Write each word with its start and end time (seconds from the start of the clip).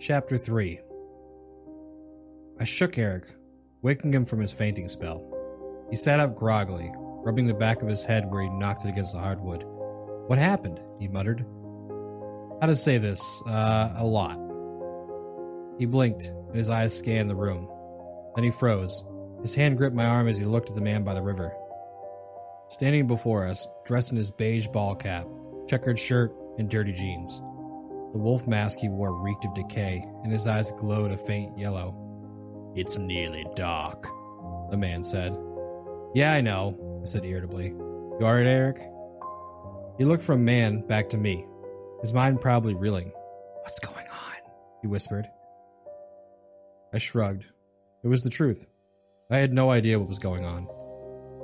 Chapter 0.00 0.38
3 0.38 0.78
I 2.60 2.64
shook 2.64 2.98
Eric, 2.98 3.24
waking 3.82 4.14
him 4.14 4.24
from 4.24 4.38
his 4.38 4.52
fainting 4.52 4.88
spell. 4.88 5.24
He 5.90 5.96
sat 5.96 6.20
up 6.20 6.36
groggily, 6.36 6.92
rubbing 6.94 7.48
the 7.48 7.54
back 7.54 7.82
of 7.82 7.88
his 7.88 8.04
head 8.04 8.30
where 8.30 8.42
he 8.42 8.48
knocked 8.48 8.84
it 8.84 8.90
against 8.90 9.14
the 9.14 9.18
hardwood. 9.18 9.64
What 10.28 10.38
happened? 10.38 10.78
he 11.00 11.08
muttered. 11.08 11.44
How 12.60 12.68
to 12.68 12.76
say 12.76 12.98
this? 12.98 13.42
Uh, 13.44 13.92
a 13.96 14.06
lot. 14.06 14.38
He 15.80 15.86
blinked, 15.86 16.26
and 16.26 16.54
his 16.54 16.70
eyes 16.70 16.96
scanned 16.96 17.28
the 17.28 17.34
room. 17.34 17.68
Then 18.36 18.44
he 18.44 18.52
froze. 18.52 19.02
His 19.42 19.56
hand 19.56 19.78
gripped 19.78 19.96
my 19.96 20.06
arm 20.06 20.28
as 20.28 20.38
he 20.38 20.44
looked 20.44 20.68
at 20.68 20.76
the 20.76 20.80
man 20.80 21.02
by 21.02 21.14
the 21.14 21.22
river. 21.22 21.52
Standing 22.68 23.08
before 23.08 23.48
us, 23.48 23.66
dressed 23.84 24.12
in 24.12 24.16
his 24.16 24.30
beige 24.30 24.68
ball 24.68 24.94
cap, 24.94 25.26
checkered 25.66 25.98
shirt, 25.98 26.32
and 26.56 26.70
dirty 26.70 26.92
jeans. 26.92 27.42
The 28.12 28.18
wolf 28.18 28.46
mask 28.46 28.78
he 28.78 28.88
wore 28.88 29.12
reeked 29.12 29.44
of 29.44 29.54
decay, 29.54 30.04
and 30.22 30.32
his 30.32 30.46
eyes 30.46 30.72
glowed 30.72 31.12
a 31.12 31.18
faint 31.18 31.58
yellow. 31.58 31.94
It's 32.74 32.96
nearly 32.96 33.46
dark, 33.54 34.02
the 34.70 34.76
man 34.76 35.04
said. 35.04 35.36
Yeah, 36.14 36.32
I 36.32 36.40
know, 36.40 37.00
I 37.02 37.06
said 37.06 37.24
irritably. 37.24 37.66
You 37.66 38.20
alright, 38.22 38.46
Eric? 38.46 38.80
He 39.98 40.04
looked 40.04 40.22
from 40.22 40.44
man 40.44 40.86
back 40.86 41.10
to 41.10 41.18
me, 41.18 41.46
his 42.00 42.14
mind 42.14 42.40
probably 42.40 42.74
reeling. 42.74 43.12
What's 43.62 43.80
going 43.80 44.06
on? 44.06 44.50
He 44.80 44.86
whispered. 44.86 45.26
I 46.94 46.98
shrugged. 46.98 47.44
It 48.02 48.08
was 48.08 48.22
the 48.22 48.30
truth. 48.30 48.66
I 49.30 49.38
had 49.38 49.52
no 49.52 49.70
idea 49.70 49.98
what 49.98 50.08
was 50.08 50.18
going 50.18 50.44
on. 50.44 50.62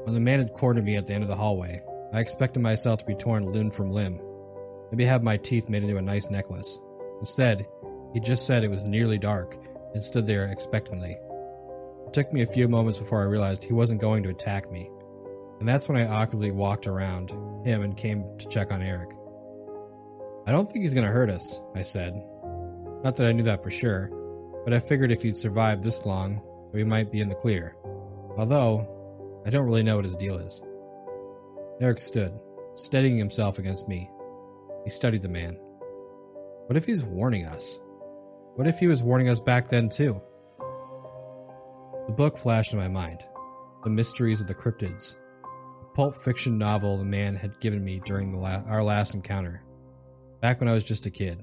When 0.04 0.14
the 0.14 0.20
man 0.20 0.38
had 0.38 0.52
cornered 0.54 0.84
me 0.84 0.96
at 0.96 1.06
the 1.06 1.12
end 1.12 1.22
of 1.22 1.28
the 1.28 1.36
hallway, 1.36 1.82
I 2.12 2.20
expected 2.20 2.60
myself 2.60 3.00
to 3.00 3.06
be 3.06 3.14
torn 3.14 3.44
limb 3.44 3.70
from 3.70 3.90
limb, 3.90 4.20
maybe 4.94 5.04
have 5.04 5.24
my 5.24 5.36
teeth 5.36 5.68
made 5.68 5.82
into 5.82 5.96
a 5.96 6.02
nice 6.02 6.30
necklace. 6.30 6.80
Instead, 7.18 7.66
he 8.12 8.20
just 8.20 8.46
said 8.46 8.62
it 8.62 8.70
was 8.70 8.84
nearly 8.84 9.18
dark 9.18 9.58
and 9.92 10.04
stood 10.04 10.24
there 10.24 10.46
expectantly. 10.46 11.18
It 12.06 12.12
took 12.12 12.32
me 12.32 12.42
a 12.42 12.46
few 12.46 12.68
moments 12.68 13.00
before 13.00 13.20
I 13.20 13.24
realized 13.24 13.64
he 13.64 13.72
wasn't 13.72 14.00
going 14.00 14.22
to 14.22 14.28
attack 14.28 14.70
me, 14.70 14.88
and 15.58 15.68
that's 15.68 15.88
when 15.88 15.98
I 15.98 16.06
awkwardly 16.06 16.52
walked 16.52 16.86
around 16.86 17.30
him 17.66 17.82
and 17.82 17.96
came 17.96 18.24
to 18.38 18.46
check 18.46 18.70
on 18.70 18.82
Eric. 18.82 19.10
I 20.46 20.52
don't 20.52 20.70
think 20.70 20.84
he's 20.84 20.94
going 20.94 21.08
to 21.08 21.12
hurt 21.12 21.28
us, 21.28 21.60
I 21.74 21.82
said. 21.82 22.14
Not 23.02 23.16
that 23.16 23.26
I 23.26 23.32
knew 23.32 23.42
that 23.42 23.64
for 23.64 23.72
sure, 23.72 24.12
but 24.64 24.74
I 24.74 24.78
figured 24.78 25.10
if 25.10 25.22
he'd 25.22 25.36
survived 25.36 25.82
this 25.82 26.06
long, 26.06 26.40
we 26.72 26.84
might 26.84 27.10
be 27.10 27.20
in 27.20 27.28
the 27.28 27.34
clear. 27.34 27.74
Although, 28.36 29.42
I 29.44 29.50
don't 29.50 29.66
really 29.66 29.82
know 29.82 29.96
what 29.96 30.04
his 30.04 30.14
deal 30.14 30.38
is. 30.38 30.62
Eric 31.80 31.98
stood, 31.98 32.38
steadying 32.74 33.18
himself 33.18 33.58
against 33.58 33.88
me. 33.88 34.08
He 34.84 34.90
studied 34.90 35.22
the 35.22 35.28
man. 35.28 35.56
What 36.66 36.76
if 36.76 36.84
he's 36.84 37.02
warning 37.02 37.46
us? 37.46 37.80
What 38.54 38.66
if 38.66 38.78
he 38.78 38.86
was 38.86 39.02
warning 39.02 39.28
us 39.28 39.40
back 39.40 39.68
then, 39.68 39.88
too? 39.88 40.20
The 42.06 42.12
book 42.12 42.36
flashed 42.38 42.72
in 42.72 42.78
my 42.78 42.88
mind 42.88 43.20
The 43.82 43.90
Mysteries 43.90 44.40
of 44.40 44.46
the 44.46 44.54
Cryptids, 44.54 45.16
a 45.82 45.96
pulp 45.96 46.14
fiction 46.14 46.58
novel 46.58 46.98
the 46.98 47.04
man 47.04 47.34
had 47.34 47.58
given 47.60 47.82
me 47.82 48.00
during 48.04 48.34
la- 48.34 48.62
our 48.66 48.82
last 48.82 49.14
encounter, 49.14 49.64
back 50.40 50.60
when 50.60 50.68
I 50.68 50.74
was 50.74 50.84
just 50.84 51.06
a 51.06 51.10
kid. 51.10 51.42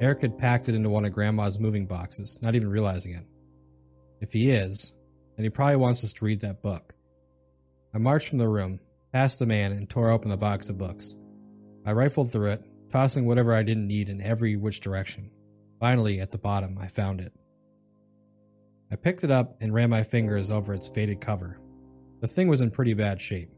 Eric 0.00 0.20
had 0.20 0.38
packed 0.38 0.68
it 0.68 0.74
into 0.74 0.90
one 0.90 1.04
of 1.04 1.12
Grandma's 1.12 1.58
moving 1.58 1.86
boxes, 1.86 2.38
not 2.42 2.54
even 2.54 2.68
realizing 2.68 3.14
it. 3.14 3.24
If 4.20 4.32
he 4.32 4.50
is, 4.50 4.94
then 5.36 5.44
he 5.44 5.50
probably 5.50 5.76
wants 5.76 6.04
us 6.04 6.12
to 6.14 6.24
read 6.24 6.40
that 6.40 6.62
book. 6.62 6.94
I 7.94 7.98
marched 7.98 8.28
from 8.28 8.38
the 8.38 8.48
room, 8.48 8.80
past 9.12 9.38
the 9.38 9.46
man, 9.46 9.72
and 9.72 9.88
tore 9.88 10.10
open 10.10 10.30
the 10.30 10.36
box 10.36 10.68
of 10.68 10.76
books. 10.76 11.16
I 11.86 11.92
rifled 11.92 12.32
through 12.32 12.50
it, 12.50 12.64
tossing 12.90 13.26
whatever 13.26 13.54
I 13.54 13.62
didn't 13.62 13.86
need 13.86 14.08
in 14.08 14.20
every 14.20 14.56
which 14.56 14.80
direction. 14.80 15.30
Finally, 15.78 16.20
at 16.20 16.32
the 16.32 16.38
bottom, 16.38 16.76
I 16.78 16.88
found 16.88 17.20
it. 17.20 17.32
I 18.90 18.96
picked 18.96 19.22
it 19.24 19.30
up 19.30 19.56
and 19.60 19.72
ran 19.72 19.88
my 19.90 20.02
fingers 20.02 20.50
over 20.50 20.74
its 20.74 20.88
faded 20.88 21.20
cover. 21.20 21.60
The 22.20 22.26
thing 22.26 22.48
was 22.48 22.60
in 22.60 22.70
pretty 22.70 22.94
bad 22.94 23.20
shape, 23.20 23.50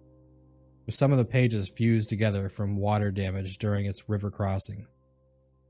with 0.85 0.95
some 0.95 1.11
of 1.11 1.19
the 1.19 1.25
pages 1.25 1.71
fused 1.71 2.09
together 2.09 2.49
from 2.49 2.77
water 2.77 3.11
damage 3.11 3.59
during 3.59 3.87
its 3.87 4.09
river 4.09 4.31
crossing. 4.31 4.87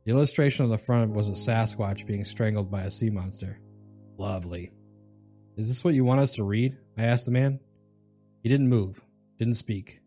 The 0.04 0.12
illustration 0.12 0.64
on 0.64 0.70
the 0.70 0.78
front 0.78 1.12
was 1.12 1.28
a 1.28 1.32
Sasquatch 1.32 2.06
being 2.06 2.24
strangled 2.24 2.70
by 2.70 2.82
a 2.82 2.90
sea 2.90 3.10
monster. 3.10 3.60
Lovely. 4.16 4.72
Is 5.56 5.68
this 5.68 5.84
what 5.84 5.94
you 5.94 6.04
want 6.04 6.20
us 6.20 6.36
to 6.36 6.44
read? 6.44 6.76
I 6.96 7.04
asked 7.04 7.26
the 7.26 7.30
man. 7.30 7.60
He 8.42 8.48
didn't 8.48 8.68
move, 8.68 9.04
didn't 9.38 9.56
speak. 9.56 10.00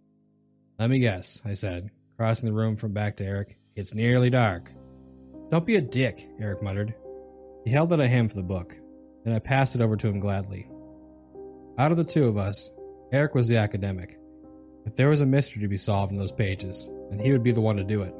Let 0.79 0.89
me 0.89 0.99
guess, 0.99 1.41
I 1.45 1.53
said, 1.53 1.91
crossing 2.21 2.47
the 2.47 2.53
room 2.53 2.75
from 2.75 2.93
back 2.93 3.17
to 3.17 3.25
Eric. 3.25 3.57
It's 3.75 3.95
nearly 3.95 4.29
dark. 4.29 4.71
Don't 5.49 5.65
be 5.65 5.77
a 5.77 5.81
dick, 5.81 6.29
Eric 6.39 6.61
muttered. 6.61 6.93
He 7.65 7.71
held 7.71 7.91
out 7.91 7.99
a 7.99 8.07
hand 8.07 8.29
for 8.29 8.37
the 8.37 8.43
book, 8.43 8.77
and 9.25 9.33
I 9.33 9.39
passed 9.39 9.73
it 9.73 9.81
over 9.81 9.97
to 9.97 10.07
him 10.07 10.19
gladly. 10.19 10.69
Out 11.79 11.89
of 11.89 11.97
the 11.97 12.03
two 12.03 12.27
of 12.27 12.37
us, 12.37 12.69
Eric 13.11 13.33
was 13.33 13.47
the 13.47 13.57
academic. 13.57 14.19
If 14.85 14.95
there 14.95 15.09
was 15.09 15.21
a 15.21 15.25
mystery 15.25 15.63
to 15.63 15.67
be 15.67 15.77
solved 15.77 16.11
in 16.11 16.19
those 16.19 16.31
pages, 16.31 16.91
then 17.09 17.17
he 17.17 17.31
would 17.31 17.41
be 17.41 17.53
the 17.53 17.59
one 17.59 17.77
to 17.77 17.83
do 17.83 18.03
it. 18.03 18.13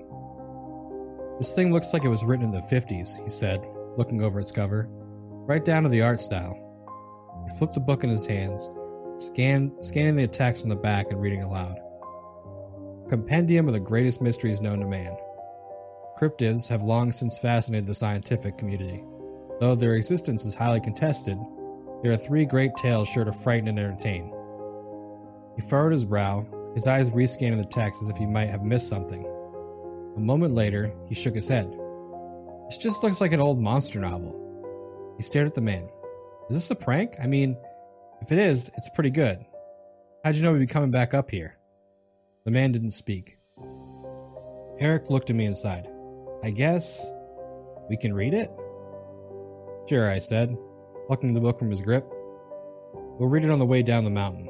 This 1.38 1.53
thing 1.53 1.72
looks 1.72 1.94
like 1.94 2.03
it 2.03 2.07
was 2.07 2.23
written 2.23 2.45
in 2.45 2.51
the 2.51 2.75
50s, 2.75 3.22
he 3.22 3.29
said, 3.29 3.63
looking 3.97 4.23
over 4.23 4.39
its 4.39 4.51
cover, 4.51 4.88
right 4.89 5.63
down 5.63 5.83
to 5.83 5.89
the 5.89 6.01
art 6.01 6.22
style. 6.22 6.57
He 7.47 7.56
flipped 7.59 7.75
the 7.75 7.81
book 7.81 8.03
in 8.03 8.09
his 8.09 8.25
hands, 8.25 8.68
scan, 9.19 9.72
scanning 9.83 10.16
the 10.16 10.28
text 10.28 10.66
on 10.66 10.69
the 10.69 10.75
back 10.75 11.12
and 11.12 11.22
reading 11.22 11.44
aloud. 11.44 11.78
Compendium 13.12 13.68
of 13.68 13.74
the 13.74 13.80
greatest 13.82 14.22
mysteries 14.22 14.62
known 14.62 14.80
to 14.80 14.86
man. 14.86 15.12
Cryptids 16.18 16.70
have 16.70 16.82
long 16.82 17.12
since 17.12 17.38
fascinated 17.38 17.86
the 17.86 17.94
scientific 17.94 18.58
community. 18.58 19.04
Though 19.60 19.76
their 19.76 19.96
existence 19.96 20.46
is 20.46 20.56
highly 20.56 20.80
contested, 20.80 21.38
there 22.02 22.14
are 22.14 22.16
three 22.16 22.46
great 22.46 22.74
tales 22.78 23.10
sure 23.10 23.26
to 23.26 23.34
frighten 23.34 23.68
and 23.68 23.78
entertain. 23.78 24.34
He 25.58 25.62
furrowed 25.62 25.92
his 25.92 26.06
brow, 26.06 26.46
his 26.74 26.88
eyes 26.88 27.10
rescanning 27.10 27.58
the 27.58 27.66
text 27.66 28.02
as 28.02 28.08
if 28.08 28.16
he 28.16 28.26
might 28.26 28.48
have 28.48 28.64
missed 28.64 28.88
something. 28.88 29.26
A 30.16 30.20
moment 30.22 30.56
later, 30.56 30.96
he 31.10 31.14
shook 31.14 31.36
his 31.36 31.50
head. 31.50 31.70
This 32.70 32.78
just 32.78 33.04
looks 33.04 33.20
like 33.20 33.34
an 33.34 33.42
old 33.42 33.60
monster 33.60 34.00
novel. 34.00 35.14
He 35.18 35.24
stared 35.24 35.48
at 35.48 35.54
the 35.54 35.60
man. 35.60 35.90
Is 36.50 36.56
this 36.56 36.72
a 36.72 36.76
prank? 36.76 37.18
I 37.22 37.28
mean, 37.28 37.58
if 38.22 38.32
it 38.32 38.40
is, 38.40 38.72
it's 38.78 38.90
pretty 38.96 39.10
good. 39.10 39.46
How'd 40.24 40.38
you 40.38 40.44
know 40.44 40.54
we'd 40.54 40.60
be 40.60 40.66
coming 40.66 40.92
back 40.92 41.14
up 41.14 41.30
here? 41.30 41.58
The 42.44 42.52
man 42.52 42.72
didn't 42.72 42.91
speak. 42.91 43.38
Eric 44.79 45.09
looked 45.12 45.29
at 45.29 45.35
me 45.35 45.46
inside. 45.46 45.88
I 46.44 46.50
guess 46.50 47.13
we 47.88 47.97
can 47.97 48.13
read 48.13 48.34
it? 48.34 48.50
Sure, 49.88 50.09
I 50.09 50.18
said, 50.18 50.57
plucking 51.06 51.35
the 51.35 51.40
book 51.40 51.59
from 51.59 51.69
his 51.69 51.84
grip. 51.84 52.07
We'll 53.19 53.30
read 53.30 53.46
it 53.46 53.51
on 53.51 53.59
the 53.59 53.66
way 53.66 53.84
down 53.84 54.06
the 54.06 54.09
mountain. 54.09 54.50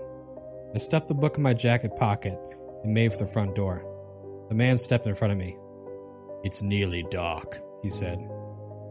I 0.74 0.78
stuffed 0.78 1.10
the 1.10 1.14
book 1.14 1.36
in 1.36 1.44
my 1.44 1.54
jacket 1.54 1.98
pocket 1.98 2.40
and 2.84 2.94
made 2.94 3.12
for 3.12 3.20
the 3.20 3.28
front 3.28 3.56
door. 3.56 3.86
The 4.48 4.56
man 4.56 4.78
stepped 4.78 5.06
in 5.06 5.16
front 5.16 5.34
of 5.34 5.38
me. 5.38 5.58
It's 6.44 6.62
nearly 6.62 7.04
dark, 7.12 7.60
he 7.84 7.90
said. 7.90 8.20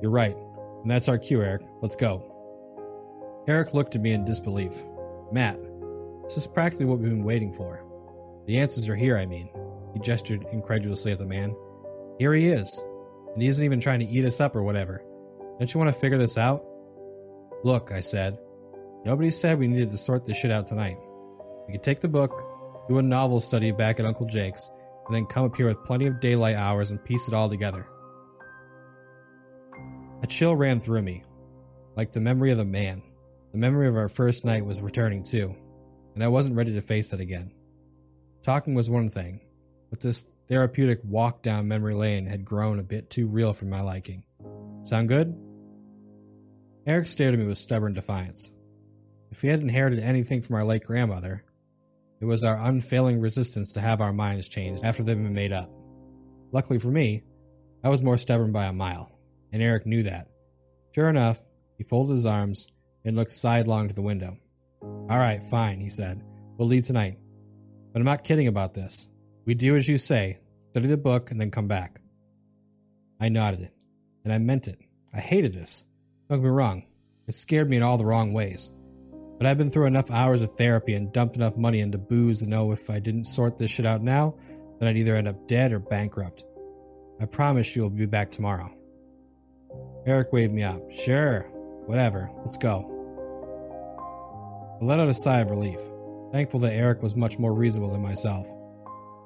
You're 0.02 0.10
right, 0.10 0.36
and 0.82 0.90
that's 0.90 1.08
our 1.08 1.16
cue, 1.18 1.42
Eric. 1.42 1.62
Let's 1.80 1.96
go. 1.96 2.26
Eric 3.48 3.72
looked 3.72 3.94
at 3.94 4.02
me 4.02 4.12
in 4.12 4.26
disbelief. 4.26 4.74
Matt, 5.32 5.58
this 6.24 6.36
is 6.36 6.46
practically 6.46 6.84
what 6.84 6.98
we've 6.98 7.08
been 7.08 7.24
waiting 7.24 7.52
for. 7.52 7.82
The 8.46 8.58
answers 8.58 8.88
are 8.88 8.96
here, 8.96 9.16
I 9.16 9.26
mean. 9.26 9.50
He 9.94 10.00
gestured 10.00 10.46
incredulously 10.52 11.12
at 11.12 11.18
the 11.18 11.26
man. 11.26 11.54
Here 12.18 12.32
he 12.32 12.48
is. 12.48 12.84
And 13.32 13.42
he 13.42 13.48
isn't 13.48 13.64
even 13.64 13.80
trying 13.80 14.00
to 14.00 14.06
eat 14.06 14.24
us 14.24 14.40
up 14.40 14.56
or 14.56 14.62
whatever. 14.62 15.04
Don't 15.58 15.72
you 15.72 15.78
want 15.78 15.94
to 15.94 16.00
figure 16.00 16.18
this 16.18 16.38
out? 16.38 16.64
Look, 17.64 17.92
I 17.92 18.00
said. 18.00 18.38
Nobody 19.04 19.30
said 19.30 19.58
we 19.58 19.66
needed 19.66 19.90
to 19.90 19.96
sort 19.96 20.24
this 20.24 20.36
shit 20.36 20.50
out 20.50 20.66
tonight. 20.66 20.98
We 21.66 21.72
could 21.74 21.82
take 21.82 22.00
the 22.00 22.08
book, 22.08 22.86
do 22.88 22.98
a 22.98 23.02
novel 23.02 23.40
study 23.40 23.72
back 23.72 24.00
at 24.00 24.06
Uncle 24.06 24.26
Jake's, 24.26 24.70
and 25.06 25.14
then 25.14 25.26
come 25.26 25.44
up 25.44 25.56
here 25.56 25.66
with 25.66 25.84
plenty 25.84 26.06
of 26.06 26.20
daylight 26.20 26.56
hours 26.56 26.90
and 26.90 27.04
piece 27.04 27.28
it 27.28 27.34
all 27.34 27.48
together. 27.48 27.86
A 30.22 30.26
chill 30.26 30.54
ran 30.54 30.80
through 30.80 31.02
me, 31.02 31.24
like 31.96 32.12
the 32.12 32.20
memory 32.20 32.50
of 32.50 32.58
the 32.58 32.64
man. 32.64 33.02
The 33.52 33.58
memory 33.58 33.88
of 33.88 33.96
our 33.96 34.08
first 34.08 34.44
night 34.44 34.64
was 34.64 34.80
returning 34.80 35.22
too, 35.22 35.54
and 36.14 36.22
I 36.22 36.28
wasn't 36.28 36.56
ready 36.56 36.74
to 36.74 36.82
face 36.82 37.08
that 37.08 37.20
again. 37.20 37.52
Talking 38.42 38.74
was 38.74 38.88
one 38.88 39.08
thing, 39.08 39.40
but 39.90 40.00
this 40.00 40.34
therapeutic 40.48 41.00
walk 41.04 41.42
down 41.42 41.68
memory 41.68 41.94
lane 41.94 42.26
had 42.26 42.44
grown 42.44 42.78
a 42.78 42.82
bit 42.82 43.10
too 43.10 43.26
real 43.26 43.52
for 43.52 43.66
my 43.66 43.82
liking. 43.82 44.22
Sound 44.82 45.08
good? 45.08 45.36
Eric 46.86 47.06
stared 47.06 47.34
at 47.34 47.40
me 47.40 47.46
with 47.46 47.58
stubborn 47.58 47.92
defiance. 47.92 48.50
If 49.30 49.42
he 49.42 49.48
had 49.48 49.60
inherited 49.60 50.00
anything 50.00 50.42
from 50.42 50.56
our 50.56 50.64
late 50.64 50.84
grandmother, 50.84 51.44
it 52.20 52.24
was 52.24 52.42
our 52.42 52.56
unfailing 52.56 53.20
resistance 53.20 53.72
to 53.72 53.80
have 53.80 54.00
our 54.00 54.12
minds 54.12 54.48
changed 54.48 54.84
after 54.84 55.02
they'd 55.02 55.14
been 55.14 55.34
made 55.34 55.52
up. 55.52 55.70
Luckily 56.52 56.78
for 56.78 56.90
me, 56.90 57.22
I 57.84 57.90
was 57.90 58.02
more 58.02 58.18
stubborn 58.18 58.52
by 58.52 58.66
a 58.66 58.72
mile, 58.72 59.12
and 59.52 59.62
Eric 59.62 59.86
knew 59.86 60.02
that. 60.04 60.28
Sure 60.94 61.08
enough, 61.08 61.40
he 61.78 61.84
folded 61.84 62.14
his 62.14 62.26
arms 62.26 62.68
and 63.04 63.16
looked 63.16 63.32
sidelong 63.32 63.88
to 63.88 63.94
the 63.94 64.02
window. 64.02 64.36
All 64.82 65.18
right, 65.18 65.42
fine, 65.44 65.80
he 65.80 65.88
said. 65.88 66.22
We'll 66.56 66.68
leave 66.68 66.84
tonight. 66.84 67.18
But 67.92 68.00
I'm 68.00 68.04
not 68.04 68.24
kidding 68.24 68.46
about 68.46 68.74
this. 68.74 69.08
We 69.44 69.54
do 69.54 69.76
as 69.76 69.88
you 69.88 69.98
say, 69.98 70.38
study 70.70 70.86
the 70.86 70.96
book, 70.96 71.30
and 71.30 71.40
then 71.40 71.50
come 71.50 71.68
back. 71.68 72.00
I 73.20 73.28
nodded, 73.28 73.70
and 74.24 74.32
I 74.32 74.38
meant 74.38 74.68
it. 74.68 74.78
I 75.12 75.20
hated 75.20 75.52
this. 75.52 75.86
Don't 76.28 76.38
get 76.38 76.44
me 76.44 76.50
wrong, 76.50 76.84
it 77.26 77.34
scared 77.34 77.68
me 77.68 77.76
in 77.76 77.82
all 77.82 77.98
the 77.98 78.04
wrong 78.04 78.32
ways. 78.32 78.72
But 79.38 79.46
I've 79.46 79.58
been 79.58 79.70
through 79.70 79.86
enough 79.86 80.10
hours 80.10 80.42
of 80.42 80.54
therapy 80.54 80.94
and 80.94 81.12
dumped 81.12 81.36
enough 81.36 81.56
money 81.56 81.80
into 81.80 81.98
booze 81.98 82.40
to 82.40 82.48
know 82.48 82.72
if 82.72 82.90
I 82.90 83.00
didn't 83.00 83.24
sort 83.24 83.58
this 83.58 83.70
shit 83.70 83.86
out 83.86 84.02
now, 84.02 84.36
then 84.78 84.88
I'd 84.88 84.96
either 84.96 85.16
end 85.16 85.28
up 85.28 85.48
dead 85.48 85.72
or 85.72 85.78
bankrupt. 85.78 86.44
I 87.20 87.26
promise 87.26 87.74
you 87.74 87.82
will 87.82 87.90
be 87.90 88.06
back 88.06 88.30
tomorrow. 88.30 88.70
Eric 90.06 90.32
waved 90.32 90.52
me 90.52 90.62
up. 90.62 90.90
Sure, 90.90 91.42
whatever, 91.86 92.30
let's 92.44 92.56
go. 92.56 92.86
I 94.80 94.84
let 94.84 95.00
out 95.00 95.08
a 95.08 95.14
sigh 95.14 95.40
of 95.40 95.50
relief, 95.50 95.80
thankful 96.32 96.60
that 96.60 96.74
Eric 96.74 97.02
was 97.02 97.16
much 97.16 97.38
more 97.38 97.54
reasonable 97.54 97.92
than 97.92 98.02
myself. 98.02 98.46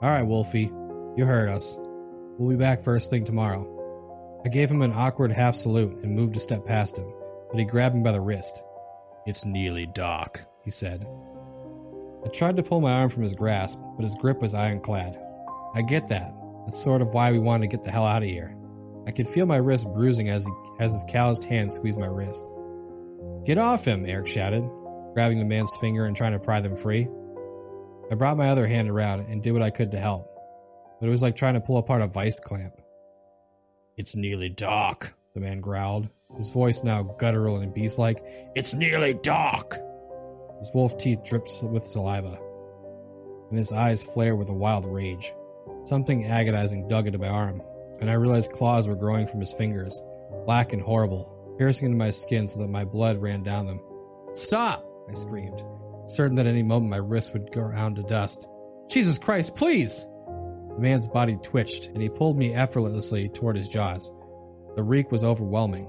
Alright, 0.03 0.27
Wolfie, 0.27 0.71
you 1.17 1.25
heard 1.25 1.49
us. 1.49 1.77
We'll 2.39 2.51
be 2.51 2.57
back 2.57 2.83
first 2.83 3.11
thing 3.11 3.25
tomorrow. 3.25 3.71
I 4.45 4.49
gave 4.49 4.71
him 4.71 4.83
an 4.83 4.93
awkward 4.93 5.33
half 5.33 5.55
salute 5.55 6.03
and 6.03 6.15
moved 6.15 6.37
a 6.37 6.41
step 6.41 6.67
past 6.67 6.99
him, 6.99 7.11
but 7.51 7.59
he 7.59 7.65
grabbed 7.65 7.95
me 7.95 8.03
by 8.03 8.13
the 8.13 8.21
wrist. 8.21 8.63
It's 9.27 9.47
nearly 9.47 9.87
dark, 9.87 10.45
he 10.65 10.71
said. 10.71 11.07
I 12.25 12.29
tried 12.29 12.57
to 12.57 12.63
pull 12.63 12.81
my 12.81 12.93
arm 12.93 13.11
from 13.11 13.23
his 13.23 13.35
grasp, 13.35 13.81
but 13.97 14.03
his 14.03 14.17
grip 14.17 14.41
was 14.41 14.55
ironclad. 14.55 15.19
I 15.75 15.83
get 15.83 16.09
that. 16.09 16.35
That's 16.65 16.83
sort 16.83 17.03
of 17.03 17.09
why 17.09 17.33
we 17.33 17.39
wanted 17.39 17.71
to 17.71 17.77
get 17.77 17.85
the 17.85 17.91
hell 17.91 18.05
out 18.05 18.23
of 18.23 18.29
here. 18.29 18.57
I 19.07 19.11
could 19.11 19.29
feel 19.29 19.47
my 19.47 19.57
wrist 19.57 19.93
bruising 19.93 20.31
as, 20.31 20.45
he, 20.45 20.53
as 20.81 20.93
his 20.93 21.05
calloused 21.09 21.45
hand 21.45 21.71
squeezed 21.71 21.99
my 21.99 22.07
wrist. 22.07 22.51
Get 23.45 23.59
off 23.59 23.85
him, 23.85 24.07
Eric 24.07 24.27
shouted, 24.27 24.69
grabbing 25.15 25.39
the 25.39 25.45
man's 25.45 25.77
finger 25.77 26.05
and 26.05 26.17
trying 26.17 26.33
to 26.33 26.39
pry 26.39 26.61
them 26.61 26.77
free. 26.77 27.09
I 28.11 28.17
brought 28.17 28.37
my 28.37 28.51
other 28.51 28.67
hand 28.67 28.91
around 28.91 29.21
and 29.21 29.43
did 29.43 29.53
what 29.53 29.63
I 29.63 29.71
could 29.71 29.93
to 29.93 29.99
help, 29.99 30.29
but 31.01 31.07
it 31.07 31.11
was 31.11 31.23
like 31.23 31.37
trying 31.37 31.55
to 31.55 31.61
pull 31.61 31.79
apart 31.79 32.03
a 32.03 32.07
vice 32.07 32.39
clamp. 32.41 32.75
It's 33.97 34.17
nearly 34.17 34.49
dark, 34.49 35.15
the 35.35 35.41
man 35.41 35.61
growled, 35.61 36.09
his 36.37 36.51
voice 36.51 36.83
now 36.83 37.03
guttural 37.03 37.59
and 37.59 37.73
beast 37.73 37.99
like. 37.99 38.23
It's 38.55 38.75
nearly 38.75 39.15
dark! 39.15 39.77
His 40.59 40.71
wolf 40.75 40.99
teeth 40.99 41.25
dripped 41.25 41.51
with 41.63 41.85
saliva, 41.85 42.39
and 43.51 43.59
his 43.59 43.73
eyes 43.73 44.03
flared 44.03 44.39
with 44.39 44.49
a 44.49 44.55
wild 44.55 44.85
rage. 44.85 45.33
Something 45.85 46.25
agonizing 46.25 46.89
dug 46.89 47.07
into 47.07 47.19
my 47.19 47.29
arm, 47.29 47.63
and 48.01 48.11
I 48.11 48.15
realized 48.15 48.53
claws 48.53 48.89
were 48.89 48.97
growing 48.97 49.27
from 49.27 49.41
his 49.41 49.53
fingers, 49.55 50.03
black 50.45 50.73
and 50.73 50.83
horrible, 50.83 51.55
piercing 51.59 51.87
into 51.87 51.99
my 51.99 52.11
skin 52.11 52.49
so 52.49 52.59
that 52.61 52.69
my 52.69 52.85
blood 52.85 53.19
ran 53.19 53.43
down 53.43 53.67
them. 53.67 53.81
Stop! 54.33 54.85
I 55.09 55.13
screamed, 55.15 55.63
certain 56.07 56.37
that 56.37 56.47
any 56.47 56.63
moment 56.63 56.91
my 56.91 56.97
wrist 56.99 57.33
would 57.33 57.53
go 57.53 57.65
ground 57.65 57.97
to 57.97 58.03
dust. 58.03 58.49
Jesus 58.91 59.19
Christ, 59.19 59.57
please! 59.57 60.07
The 60.75 60.81
man's 60.81 61.09
body 61.09 61.39
twitched, 61.43 61.87
and 61.87 62.03
he 62.03 62.09
pulled 62.09 62.37
me 62.37 62.55
effortlessly 62.55 63.29
toward 63.29 63.57
his 63.57 63.69
jaws. 63.69 64.13
The 64.77 64.83
reek 64.83 65.13
was 65.13 65.23
overwhelming. 65.23 65.89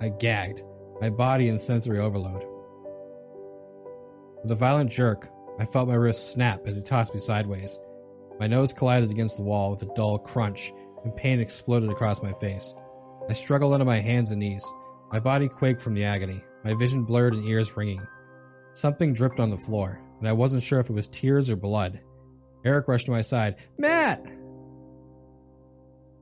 I 0.00 0.08
gagged, 0.08 0.62
my 1.00 1.10
body 1.10 1.48
in 1.48 1.58
sensory 1.58 2.00
overload. 2.00 2.44
With 4.42 4.52
a 4.52 4.56
violent 4.56 4.90
jerk, 4.90 5.28
I 5.58 5.64
felt 5.64 5.88
my 5.88 5.94
wrist 5.94 6.32
snap 6.32 6.66
as 6.66 6.76
he 6.76 6.82
tossed 6.82 7.14
me 7.14 7.20
sideways. 7.20 7.78
My 8.38 8.46
nose 8.46 8.72
collided 8.72 9.10
against 9.10 9.36
the 9.36 9.42
wall 9.42 9.70
with 9.70 9.82
a 9.82 9.94
dull 9.94 10.18
crunch, 10.18 10.72
and 11.04 11.16
pain 11.16 11.40
exploded 11.40 11.90
across 11.90 12.22
my 12.22 12.32
face. 12.34 12.74
I 13.28 13.32
struggled 13.32 13.72
onto 13.74 13.84
my 13.84 13.98
hands 13.98 14.30
and 14.30 14.40
knees. 14.40 14.64
My 15.12 15.20
body 15.20 15.48
quaked 15.48 15.82
from 15.82 15.94
the 15.94 16.04
agony, 16.04 16.42
my 16.64 16.74
vision 16.74 17.04
blurred 17.04 17.34
and 17.34 17.44
ears 17.44 17.76
ringing. 17.76 18.06
Something 18.78 19.12
dripped 19.12 19.40
on 19.40 19.50
the 19.50 19.58
floor, 19.58 20.00
and 20.20 20.28
I 20.28 20.32
wasn't 20.32 20.62
sure 20.62 20.78
if 20.78 20.88
it 20.88 20.92
was 20.92 21.08
tears 21.08 21.50
or 21.50 21.56
blood. 21.56 22.00
Eric 22.64 22.86
rushed 22.86 23.06
to 23.06 23.10
my 23.10 23.22
side. 23.22 23.56
Matt! 23.76 24.24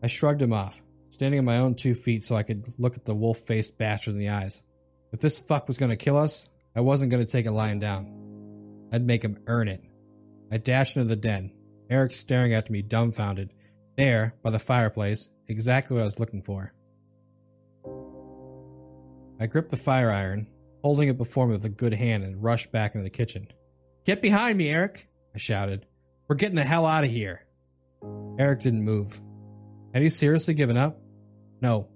I 0.03 0.06
shrugged 0.06 0.41
him 0.41 0.55
off, 0.55 0.81
standing 1.11 1.38
on 1.38 1.44
my 1.44 1.58
own 1.58 1.75
two 1.75 1.94
feet 1.94 2.25
so 2.25 2.35
I 2.35 2.44
could 2.44 2.67
look 2.79 2.97
at 2.97 3.05
the 3.05 3.14
wolf 3.14 3.41
faced 3.41 3.76
bastard 3.76 4.14
in 4.14 4.20
the 4.20 4.31
eyes. 4.31 4.62
If 5.12 5.20
this 5.20 5.38
fuck 5.38 5.69
was 5.69 5.76
gonna 5.76 5.97
kill 5.97 6.17
us, 6.17 6.49
I 6.75 6.81
wasn't 6.81 7.11
gonna 7.11 7.26
take 7.26 7.44
it 7.44 7.53
lying 7.53 7.79
down. 7.79 8.88
I'd 8.91 9.05
make 9.05 9.23
him 9.23 9.38
earn 9.47 9.69
it. 9.69 9.82
I 10.50 10.56
dashed 10.56 10.97
into 10.97 11.09
the 11.09 11.17
den, 11.17 11.52
Eric 11.91 12.12
staring 12.12 12.55
at 12.55 12.70
me 12.70 12.81
dumbfounded. 12.81 13.52
There, 13.99 14.35
by 14.43 14.49
the 14.49 14.59
fireplace, 14.59 15.29
exactly 15.47 15.94
what 15.94 16.00
I 16.00 16.06
was 16.06 16.19
looking 16.19 16.41
for. 16.41 16.73
I 19.38 19.47
gripped 19.47 19.73
the 19.73 19.76
fire 19.76 20.11
iron, 20.11 20.47
holding 20.87 21.09
it 21.09 21.19
before 21.19 21.49
me 21.49 21.53
with 21.53 21.65
a 21.65 21.69
good 21.69 21.93
hand, 21.93 22.23
and 22.23 22.41
rushed 22.41 22.71
back 22.71 22.94
into 22.94 23.03
the 23.03 23.11
kitchen. 23.11 23.49
Get 24.05 24.23
behind 24.23 24.56
me, 24.56 24.69
Eric! 24.69 25.09
I 25.35 25.38
shouted. 25.38 25.85
We're 26.29 26.37
getting 26.37 26.55
the 26.55 26.62
hell 26.62 26.87
out 26.87 27.03
of 27.03 27.11
here. 27.11 27.44
Eric 28.38 28.61
didn't 28.61 28.85
move. 28.85 29.21
Had 29.93 30.05
he 30.05 30.11
seriously 30.11 30.55
given 30.55 30.77
up? 30.77 31.00
No, 31.61 31.88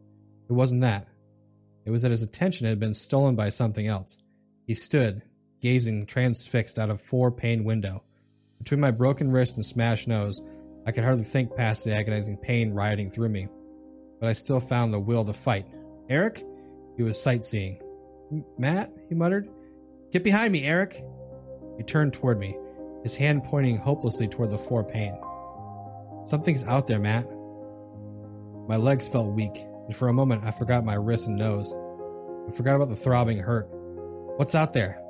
it 0.48 0.52
wasn't 0.52 0.81
that. 0.81 1.06
It 1.84 1.92
was 1.92 2.02
that 2.02 2.10
his 2.10 2.25
attention 2.25 2.66
had 2.66 2.81
been 2.81 2.92
stolen 2.92 3.37
by 3.37 3.50
something 3.50 3.87
else. 3.87 4.19
He 4.66 4.75
stood, 4.75 5.22
gazing 5.60 6.06
transfixed 6.06 6.76
out 6.76 6.90
of 6.90 7.00
four 7.00 7.31
pane 7.31 7.62
window. 7.62 8.02
Between 8.58 8.81
my 8.81 8.90
broken 8.90 9.31
wrist 9.31 9.54
and 9.54 9.64
smashed 9.64 10.08
nose, 10.08 10.42
I 10.84 10.90
could 10.90 11.04
hardly 11.04 11.22
think 11.22 11.54
past 11.54 11.84
the 11.84 11.94
agonizing 11.94 12.38
pain 12.38 12.75
rioting 12.75 13.08
through 13.08 13.28
me. 13.28 13.46
But 14.19 14.31
I 14.31 14.32
still 14.32 14.58
found 14.58 14.92
the 14.92 14.98
will 14.98 15.25
to 15.26 15.32
fight. 15.32 15.66
Eric? 16.08 16.44
He 16.96 17.04
was 17.04 17.22
sightseeing. 17.22 17.81
Matt? 18.58 18.92
he 19.08 19.14
muttered. 19.14 19.48
Get 20.12 20.24
behind 20.24 20.52
me, 20.52 20.64
Eric! 20.64 21.04
He 21.76 21.82
turned 21.82 22.12
toward 22.12 22.38
me, 22.38 22.56
his 23.02 23.16
hand 23.16 23.44
pointing 23.44 23.76
hopelessly 23.76 24.28
toward 24.28 24.50
the 24.50 24.58
four 24.58 24.84
pane. 24.84 25.16
Something's 26.24 26.64
out 26.64 26.86
there, 26.86 26.98
Matt. 26.98 27.26
My 28.68 28.76
legs 28.76 29.08
felt 29.08 29.34
weak, 29.34 29.64
and 29.86 29.96
for 29.96 30.08
a 30.08 30.12
moment 30.12 30.44
I 30.44 30.50
forgot 30.50 30.84
my 30.84 30.94
wrist 30.94 31.28
and 31.28 31.38
nose. 31.38 31.74
I 32.48 32.52
forgot 32.52 32.76
about 32.76 32.88
the 32.88 32.96
throbbing 32.96 33.38
hurt. 33.38 33.68
What's 34.36 34.54
out 34.54 34.72
there? 34.72 35.00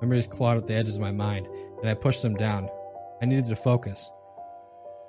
Memories 0.00 0.26
clawed 0.26 0.56
at 0.56 0.66
the 0.66 0.74
edges 0.74 0.96
of 0.96 1.02
my 1.02 1.12
mind, 1.12 1.48
and 1.80 1.88
I 1.88 1.94
pushed 1.94 2.22
them 2.22 2.34
down. 2.34 2.68
I 3.20 3.26
needed 3.26 3.48
to 3.48 3.56
focus. 3.56 4.10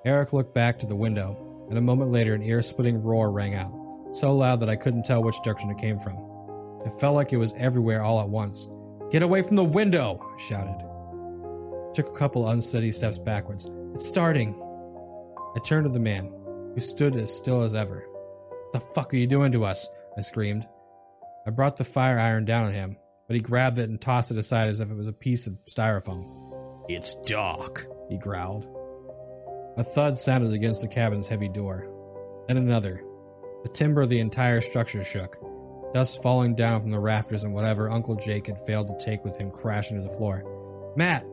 Eric 0.05 0.33
looked 0.33 0.53
back 0.53 0.79
to 0.79 0.85
the 0.85 0.95
window, 0.95 1.37
and 1.69 1.77
a 1.77 1.81
moment 1.81 2.11
later 2.11 2.33
an 2.33 2.43
ear 2.43 2.61
splitting 2.61 3.01
roar 3.01 3.31
rang 3.31 3.55
out, 3.55 3.71
so 4.11 4.33
loud 4.33 4.59
that 4.61 4.69
I 4.69 4.75
couldn't 4.75 5.03
tell 5.03 5.23
which 5.23 5.41
direction 5.43 5.69
it 5.69 5.77
came 5.77 5.99
from. 5.99 6.34
It 6.85 6.99
felt 6.99 7.15
like 7.15 7.33
it 7.33 7.37
was 7.37 7.53
everywhere 7.57 8.03
all 8.03 8.21
at 8.21 8.29
once. 8.29 8.69
Get 9.11 9.23
away 9.23 9.41
from 9.41 9.55
the 9.55 9.63
window! 9.63 10.19
I 10.21 10.41
shouted. 10.41 10.77
I 10.77 11.93
took 11.93 12.07
a 12.07 12.17
couple 12.17 12.49
unsteady 12.49 12.91
steps 12.91 13.17
backwards. 13.17 13.69
It's 13.93 14.05
starting. 14.05 14.53
I 15.55 15.59
turned 15.59 15.85
to 15.85 15.91
the 15.91 15.99
man, 15.99 16.31
who 16.73 16.79
stood 16.79 17.15
as 17.15 17.35
still 17.35 17.61
as 17.61 17.75
ever. 17.75 18.05
What 18.07 18.73
the 18.73 18.79
fuck 18.79 19.13
are 19.13 19.17
you 19.17 19.27
doing 19.27 19.51
to 19.53 19.63
us? 19.63 19.89
I 20.17 20.21
screamed. 20.21 20.67
I 21.47 21.51
brought 21.51 21.77
the 21.77 21.83
fire 21.83 22.19
iron 22.19 22.45
down 22.45 22.65
on 22.65 22.74
him, 22.74 22.98
but 23.27 23.36
he 23.36 23.41
grabbed 23.41 23.77
it 23.77 23.89
and 23.89 24.00
tossed 24.00 24.31
it 24.31 24.38
aside 24.38 24.69
as 24.69 24.79
if 24.79 24.89
it 24.89 24.98
was 24.98 25.07
a 25.07 25.13
piece 25.13 25.48
of 25.48 25.57
styrofoam. 25.69 26.86
It's 26.89 27.15
dark, 27.25 27.88
he 28.10 28.17
growled. 28.17 28.67
A 29.77 29.83
thud 29.83 30.17
sounded 30.17 30.53
against 30.53 30.81
the 30.81 30.88
cabin's 30.88 31.27
heavy 31.27 31.50
door. 31.50 31.88
Then 32.48 32.57
another. 32.57 33.03
The 33.63 33.69
timber 33.69 34.01
of 34.01 34.10
the 34.10 34.19
entire 34.19 34.62
structure 34.62 35.03
shook, 35.03 35.38
dust 35.95 36.21
falling 36.21 36.53
down 36.55 36.81
from 36.81 36.91
the 36.91 36.99
rafters 36.99 37.45
and 37.45 37.53
whatever 37.53 37.89
Uncle 37.89 38.15
Jake 38.15 38.47
had 38.47 38.59
failed 38.65 38.89
to 38.89 38.97
take 39.05 39.23
with 39.23 39.37
him 39.37 39.49
crashing 39.49 39.95
to 39.95 40.05
the 40.05 40.13
floor. 40.13 40.43
Matt! 40.97 41.25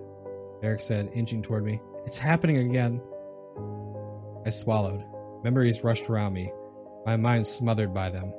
Eric 0.62 0.80
said, 0.80 1.10
inching 1.12 1.42
toward 1.42 1.64
me. 1.64 1.80
It's 2.06 2.16
happening 2.16 2.58
again. 2.58 3.02
I 4.46 4.50
swallowed. 4.50 5.04
Memories 5.42 5.82
rushed 5.82 6.08
around 6.08 6.34
me, 6.34 6.52
my 7.04 7.16
mind 7.16 7.44
smothered 7.44 7.92
by 7.92 8.10
them. 8.10 8.32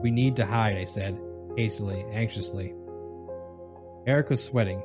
We 0.00 0.12
need 0.12 0.36
to 0.36 0.46
hide, 0.46 0.76
I 0.76 0.84
said, 0.84 1.20
hastily, 1.56 2.04
anxiously. 2.12 2.72
Eric 4.06 4.30
was 4.30 4.44
sweating. 4.44 4.80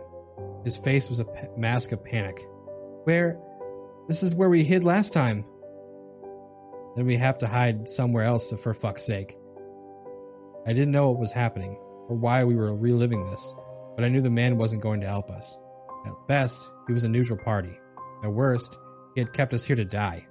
His 0.64 0.78
face 0.78 1.08
was 1.08 1.20
a 1.20 1.28
mask 1.56 1.92
of 1.92 2.04
panic. 2.04 2.44
Where? 3.04 3.40
This 4.08 4.24
is 4.24 4.34
where 4.34 4.50
we 4.50 4.64
hid 4.64 4.84
last 4.84 5.14
time. 5.14 5.46
Then 6.96 7.06
we 7.06 7.18
have 7.18 7.38
to 7.38 7.48
hide 7.48 7.88
somewhere 7.88 8.24
else 8.24 8.52
for 8.54 8.74
fuck's 8.74 9.06
sake. 9.06 9.39
I 10.70 10.74
didn't 10.74 10.92
know 10.92 11.10
what 11.10 11.20
was 11.20 11.34
happening, 11.34 11.80
or 12.08 12.16
why 12.16 12.44
we 12.44 12.56
were 12.56 12.76
reliving 12.76 13.28
this, 13.32 13.56
but 13.96 14.06
I 14.06 14.08
knew 14.08 14.22
the 14.22 14.30
man 14.30 14.56
wasn't 14.56 14.84
going 14.84 15.02
to 15.02 15.08
help 15.08 15.32
us. 15.32 15.58
At 16.06 16.14
best, 16.28 16.72
he 16.86 16.94
was 16.94 17.04
a 17.04 17.10
neutral 17.10 17.40
party. 17.40 17.76
At 18.24 18.32
worst, 18.32 18.78
he 19.16 19.22
had 19.22 19.34
kept 19.34 19.56
us 19.56 19.66
here 19.66 19.76
to 19.76 19.84
die. 19.84 20.28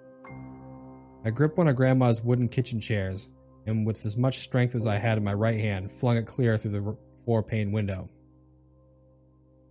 I 1.25 1.31
gripped 1.31 1.59
one 1.59 1.67
of 1.67 1.75
Grandma's 1.75 2.23
wooden 2.23 2.49
kitchen 2.49 2.81
chairs, 2.81 3.31
and 3.67 3.85
with 3.85 4.07
as 4.07 4.17
much 4.17 4.39
strength 4.39 4.77
as 4.77 4.87
I 4.87 4.95
had 4.95 5.19
in 5.19 5.25
my 5.25 5.35
right 5.35 5.59
hand, 5.59 5.91
flung 5.91 6.17
it 6.17 6.29
clear 6.29 6.57
through 6.57 6.71
the 6.71 6.97
four 7.25 7.43
pane 7.43 7.73
window. 7.73 8.09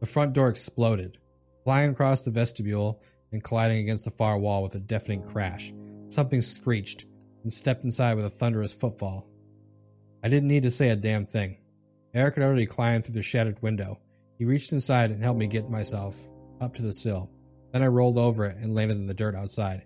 The 0.01 0.05
front 0.05 0.33
door 0.33 0.49
exploded, 0.49 1.17
flying 1.63 1.91
across 1.91 2.25
the 2.25 2.31
vestibule 2.31 3.01
and 3.31 3.41
colliding 3.41 3.79
against 3.79 4.03
the 4.03 4.11
far 4.11 4.37
wall 4.37 4.63
with 4.63 4.75
a 4.75 4.81
deafening 4.81 5.23
crash. 5.23 5.71
Something 6.09 6.41
screeched 6.41 7.05
and 7.43 7.53
stepped 7.53 7.85
inside 7.85 8.15
with 8.15 8.25
a 8.25 8.29
thunderous 8.29 8.73
footfall. 8.73 9.29
I 10.27 10.29
didn't 10.29 10.49
need 10.49 10.63
to 10.63 10.71
say 10.71 10.89
a 10.89 10.97
damn 10.97 11.25
thing. 11.25 11.55
Eric 12.13 12.35
had 12.35 12.43
already 12.43 12.65
climbed 12.65 13.05
through 13.05 13.13
the 13.13 13.21
shattered 13.21 13.61
window. 13.61 14.01
He 14.37 14.43
reached 14.43 14.73
inside 14.73 15.09
and 15.09 15.23
helped 15.23 15.39
me 15.39 15.47
get 15.47 15.69
myself 15.69 16.17
up 16.59 16.75
to 16.75 16.81
the 16.81 16.91
sill. 16.91 17.31
Then 17.71 17.81
I 17.81 17.87
rolled 17.87 18.17
over 18.17 18.45
it 18.45 18.57
and 18.57 18.75
landed 18.75 18.97
in 18.97 19.05
the 19.05 19.13
dirt 19.13 19.35
outside. 19.35 19.85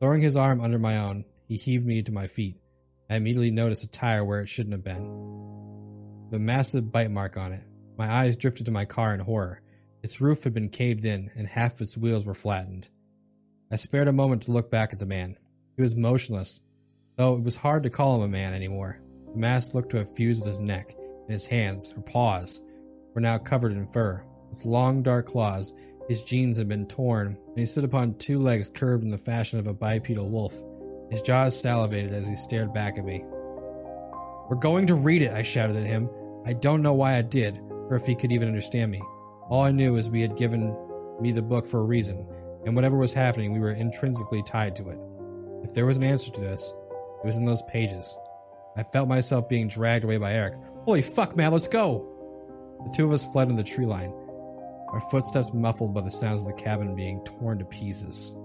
Throwing 0.00 0.22
his 0.22 0.34
arm 0.34 0.62
under 0.62 0.78
my 0.78 1.00
own, 1.00 1.26
he 1.46 1.56
heaved 1.56 1.84
me 1.84 2.02
to 2.02 2.10
my 2.10 2.26
feet. 2.26 2.56
I 3.10 3.16
immediately 3.16 3.50
noticed 3.50 3.84
a 3.84 3.90
tire 3.90 4.24
where 4.24 4.40
it 4.40 4.48
shouldn't 4.48 4.72
have 4.72 4.82
been. 4.82 6.30
The 6.30 6.38
massive 6.38 6.90
bite 6.90 7.10
mark 7.10 7.36
on 7.36 7.52
it. 7.52 7.62
My 7.98 8.10
eyes 8.10 8.38
drifted 8.38 8.64
to 8.64 8.72
my 8.72 8.86
car 8.86 9.12
in 9.12 9.20
horror. 9.20 9.60
Its 10.02 10.22
roof 10.22 10.44
had 10.44 10.54
been 10.54 10.70
caved 10.70 11.04
in, 11.04 11.28
and 11.36 11.46
half 11.46 11.82
its 11.82 11.98
wheels 11.98 12.24
were 12.24 12.32
flattened. 12.32 12.88
I 13.70 13.76
spared 13.76 14.08
a 14.08 14.12
moment 14.14 14.44
to 14.44 14.52
look 14.52 14.70
back 14.70 14.94
at 14.94 15.00
the 15.00 15.04
man. 15.04 15.36
He 15.76 15.82
was 15.82 15.94
motionless, 15.94 16.62
though 17.16 17.34
it 17.34 17.42
was 17.42 17.56
hard 17.56 17.82
to 17.82 17.90
call 17.90 18.16
him 18.16 18.22
a 18.22 18.28
man 18.28 18.54
anymore. 18.54 19.02
The 19.36 19.40
mask 19.40 19.74
looked 19.74 19.90
to 19.90 19.98
have 19.98 20.16
fused 20.16 20.40
with 20.40 20.48
his 20.48 20.60
neck, 20.60 20.96
and 20.96 21.30
his 21.30 21.44
hands, 21.44 21.92
or 21.94 22.00
paws, 22.00 22.62
were 23.12 23.20
now 23.20 23.36
covered 23.36 23.72
in 23.72 23.86
fur. 23.88 24.24
With 24.48 24.64
long 24.64 25.02
dark 25.02 25.26
claws, 25.26 25.74
his 26.08 26.24
jeans 26.24 26.56
had 26.56 26.68
been 26.68 26.86
torn, 26.86 27.36
and 27.48 27.58
he 27.58 27.66
stood 27.66 27.84
upon 27.84 28.14
two 28.14 28.38
legs 28.38 28.70
curved 28.70 29.04
in 29.04 29.10
the 29.10 29.18
fashion 29.18 29.58
of 29.58 29.66
a 29.66 29.74
bipedal 29.74 30.30
wolf. 30.30 30.54
His 31.10 31.20
jaws 31.20 31.60
salivated 31.60 32.14
as 32.14 32.26
he 32.26 32.34
stared 32.34 32.72
back 32.72 32.96
at 32.96 33.04
me. 33.04 33.26
We're 34.48 34.58
going 34.58 34.86
to 34.86 34.94
read 34.94 35.20
it, 35.20 35.34
I 35.34 35.42
shouted 35.42 35.76
at 35.76 35.84
him. 35.84 36.08
I 36.46 36.54
don't 36.54 36.80
know 36.80 36.94
why 36.94 37.16
I 37.16 37.22
did, 37.22 37.60
or 37.90 37.96
if 37.96 38.06
he 38.06 38.14
could 38.14 38.32
even 38.32 38.48
understand 38.48 38.90
me. 38.90 39.02
All 39.50 39.64
I 39.64 39.70
knew 39.70 39.96
is 39.96 40.08
we 40.08 40.22
had 40.22 40.38
given 40.38 40.74
me 41.20 41.32
the 41.32 41.42
book 41.42 41.66
for 41.66 41.80
a 41.80 41.84
reason, 41.84 42.26
and 42.64 42.74
whatever 42.74 42.96
was 42.96 43.12
happening, 43.12 43.52
we 43.52 43.60
were 43.60 43.72
intrinsically 43.72 44.42
tied 44.44 44.74
to 44.76 44.88
it. 44.88 44.98
If 45.62 45.74
there 45.74 45.84
was 45.84 45.98
an 45.98 46.04
answer 46.04 46.32
to 46.32 46.40
this, 46.40 46.74
it 47.22 47.26
was 47.26 47.36
in 47.36 47.44
those 47.44 47.60
pages. 47.68 48.16
I 48.76 48.82
felt 48.82 49.08
myself 49.08 49.48
being 49.48 49.68
dragged 49.68 50.04
away 50.04 50.18
by 50.18 50.32
Eric. 50.34 50.54
Holy 50.84 51.02
fuck, 51.02 51.36
man, 51.36 51.52
let's 51.52 51.68
go! 51.68 52.06
The 52.84 52.92
two 52.92 53.06
of 53.06 53.12
us 53.12 53.26
fled 53.26 53.48
in 53.48 53.56
the 53.56 53.64
tree 53.64 53.86
line, 53.86 54.12
our 54.92 55.00
footsteps 55.10 55.52
muffled 55.52 55.94
by 55.94 56.02
the 56.02 56.10
sounds 56.10 56.42
of 56.42 56.48
the 56.48 56.62
cabin 56.62 56.94
being 56.94 57.24
torn 57.24 57.58
to 57.58 57.64
pieces. 57.64 58.36